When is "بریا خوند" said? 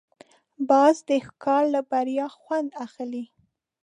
1.91-2.69